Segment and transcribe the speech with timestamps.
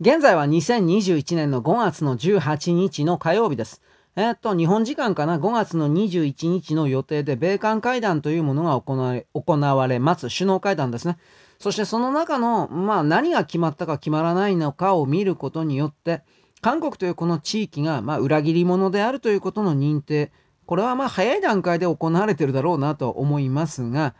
[0.00, 3.80] 現在は2021年の5月の18日の火曜日です。
[4.16, 10.26] えー、っと、日本時間かな、5月の21日の予定で、米韓会談というものが行われ、行われます。
[10.36, 11.16] 首脳会談ですね。
[11.60, 16.24] そしてその中の、まあ何が決まったか決まらないのかを見ることによって、
[16.60, 20.32] 韓国というこの地域が、まあ、裏切り者であるということの認定、
[20.66, 24.16] これはまあ早い段階で行われてるだろうなと思いますが、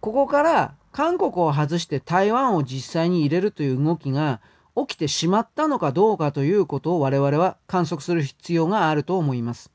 [0.00, 4.42] ここから韓国を外して台湾を実際に入れるという動きが、
[4.86, 9.70] 起きてしまったのかどうかということを我々は観測する必要があると思います。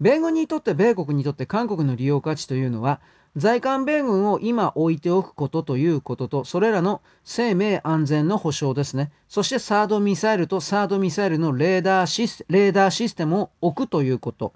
[0.00, 3.00] 米軍にとって米国にとって韓国の利用価値というのは
[3.36, 9.10] 在韓米軍を今置いておくことということとそれらの生命安全の保障ですね。
[9.28, 14.52] そしてサードミサイルとサードミサイルのレーダーシスレーダーシステムを置くということ。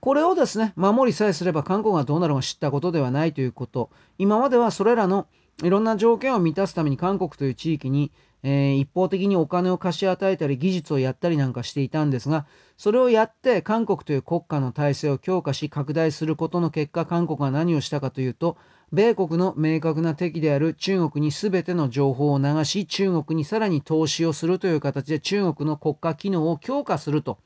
[0.00, 3.90] これをですね守りさえすれば韓国がどうなるか知ったことではないということ。
[4.18, 5.26] 今まではそれらの
[5.62, 8.10] いろんな条件を満たすために韓国という地域に
[8.44, 18.56] えー、一方的にお金を貸し与えたり技術をやったりなんかしていたんですがそれをやって韓国という国家の体制を強化し拡大することの結果韓国が何をしたかというと
[18.92, 27.38] 米国の明確な敵である中国に全ての情報を流し中国にさらに投資をするという形で中国の国家機能を強化すると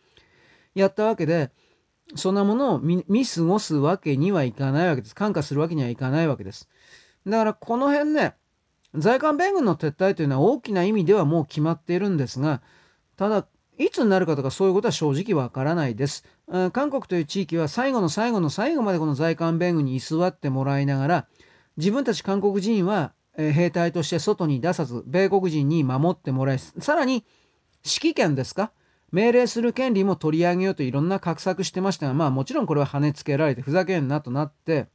[0.74, 1.50] やったわけで
[2.14, 5.14] そんなものを見過ごすわけにはいかないわけです。
[5.14, 6.68] 感化するわけにはいかないわけです。
[7.26, 8.36] だからこの辺ね
[8.98, 12.62] 在韓米軍の撤退というのは大きな意味ではもう決まっているんですが、
[13.16, 13.46] ただ、
[13.78, 16.24] いつになるかとかそういうことは正直わからないです。
[16.72, 21.26] 韓国という地域は最後の最後の最後までこの在韓米軍に居座ってもらいながら、
[21.76, 27.24] 自分たち韓国人は兵隊として外に出さず、米国人に守ってもらい、さらに
[27.84, 28.72] 指揮権ですか？
[29.12, 34.88] 命令する権利も取り上げようといろんな画策してましたが、まあもちろんこれは跳ねつけられてふざけんなとなって、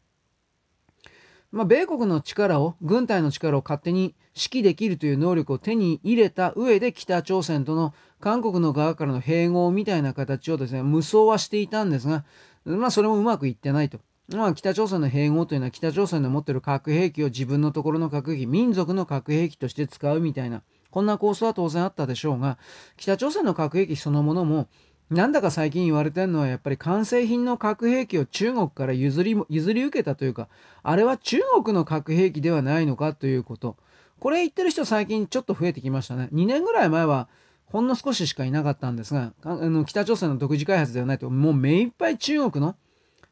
[1.51, 12.23] まあ、米国の力を、軍隊の力を勝手に指揮できるという能力を手に入れた上で北朝鮮との韓国の側からの併合みたいな形をですね、無双はしていたんですが、
[12.63, 13.99] まあそれもうまくいってないと。
[14.29, 22.57] まあ北朝鮮の併合というのは北朝鮮の持っている核兵器を自分のところの核兵器、民族の核兵器として使うみたいな、こんな構想は当然あったでしょうが、
[22.95, 24.69] 北朝鮮の核兵器そのものも
[25.11, 30.47] なんだか最近言われてるのはやっぱり完成品の核兵器を中国から譲り譲り受けたというか
[30.83, 33.75] あれは中国の核兵器ではないのかということ。
[34.21, 36.29] これ言ってる人最近ちょっと増えてきましたね。
[36.31, 37.27] 2年ぐらい前は
[37.65, 41.29] ほんの少ししかいなかったんですがあの北朝鮮の独自開発ではないと。
[41.29, 42.77] もう目いっぱい中国の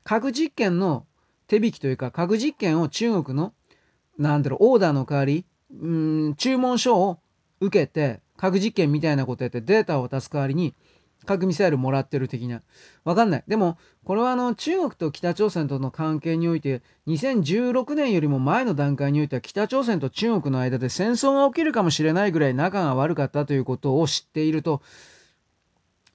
[0.04, 1.06] 核実験の
[1.48, 3.54] 手引きというか核実験を中国の
[4.18, 7.20] なんだろうオーダーの代わりうん注文書を
[7.62, 10.74] 受けて核実験みたいなことやってデータを渡す代わりに
[11.26, 12.62] 核ミサイルもらってる的な。
[13.04, 13.44] わかんない。
[13.48, 24.82] でも、これはあの中国と北朝鮮との関係において、2016年よりも前の段階においては北朝鮮と中国の間で戦争が起きるかもしれないぐらい仲が悪かったということを知っていると、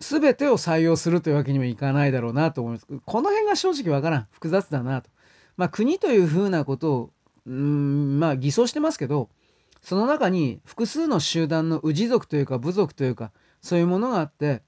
[0.00, 2.87] 全てを採用するというわけにもいかないだろうなと思います。
[2.87, 4.26] この辺が正直わからん。
[4.31, 5.10] 複雑だなと。
[5.56, 7.10] まあ国というふうなことを、
[7.47, 9.28] うん、まあ偽装してますけど、
[9.82, 14.62] その中に複数の集団の氏族というか部族というか、そういうものがあって、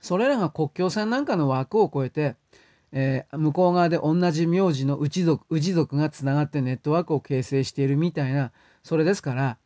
[0.00, 2.36] それらが国境線なんかの枠を超えて、
[2.92, 8.52] えー、向こう側で同じ名字の氏族氏族がつながってネットワークを形成しているみたいな
[8.82, 9.58] それですから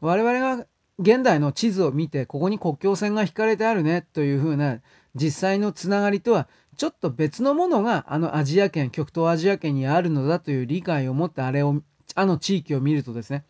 [0.00, 0.66] 我々が
[0.98, 4.80] 現代の地図を見てここに国境線が引かれてあるねというふうな
[5.14, 11.82] 実際のつながりとはちょっと別のものがあのアジア圏極東アジア圏にあるのだという理解を持ってあれを
[12.14, 13.44] あの地域を見るとですね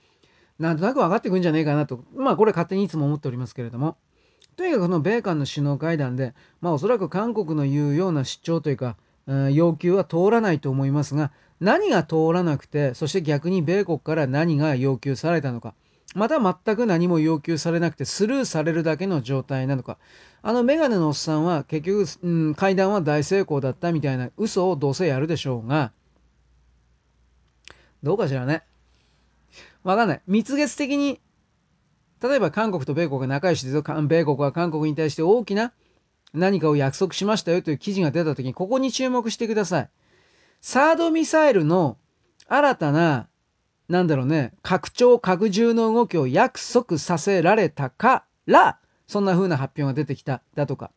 [0.58, 3.96] なんとなく分かってくんじゃないかなとまあこれ勝手にいつも思っておりますけれども。
[4.56, 8.96] とにかくこの米韓の首脳会談で、まあ、おそらく韓国の言うような主張というか、
[9.52, 11.30] 要求は通らないと思いますが
[11.60, 15.74] 何が通らなくてそして逆に米国から何が要求されたのか
[16.14, 19.96] また全く何も要求されなくてスルーされるだけの状態なのか。
[20.42, 25.92] あのメガネのおっさんは結局、うん、会談は大成功だったみたいな嘘をどうせやるでしょうが
[28.02, 28.64] どうかしらね。
[29.84, 30.22] わかんない。
[30.26, 31.20] 蜜月的に
[32.22, 33.82] 例えば韓国と米国が仲良しですよ。
[33.82, 35.72] 米国は韓国に対して大きな
[36.34, 39.90] 何かを約束しましたよという記事が出た時にここに注目してください。
[40.60, 41.96] サードミサイルの
[42.46, 43.28] 新たな、
[43.88, 50.90] なんだろうね、拡張拡充の動きを約束させられたから、そんな風な発表が出てきた、だとか。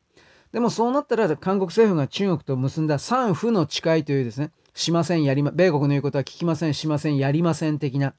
[0.52, 8.14] でもそうなったら韓国政府が中国と結んだ三府の誓いというですね、しません、やりま、米国の言うことは聞きません、しません、やりません的な。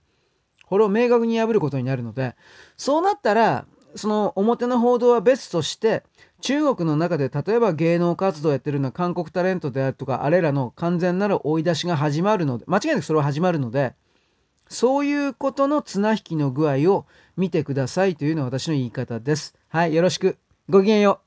[0.66, 2.34] これを明確に破ることになるので、
[2.76, 3.66] そうなったら、
[3.96, 6.02] その表の報道は別として、
[6.40, 13.94] 中国の中で例えば芸能活動やってるのは韓国タレントであるとか、あれらの完全なる追い出しが始まるので、間違いなくそれは始まるので、
[14.68, 17.06] そういうことの綱引きの具合を
[17.36, 19.54] 見てくださいというのが私の言い方です。
[19.68, 20.38] はい、よろしく。
[20.68, 21.23] ごきげんよう。